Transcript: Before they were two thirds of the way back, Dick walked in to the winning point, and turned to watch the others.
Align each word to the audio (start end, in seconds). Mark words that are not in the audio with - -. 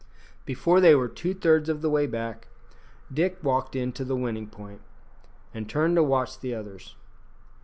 Before 0.45 0.79
they 0.81 0.95
were 0.95 1.07
two 1.07 1.35
thirds 1.35 1.69
of 1.69 1.83
the 1.83 1.89
way 1.91 2.07
back, 2.07 2.47
Dick 3.13 3.37
walked 3.43 3.75
in 3.75 3.91
to 3.91 4.03
the 4.03 4.15
winning 4.15 4.47
point, 4.47 4.81
and 5.53 5.69
turned 5.69 5.95
to 5.95 6.01
watch 6.01 6.39
the 6.39 6.55
others. 6.55 6.95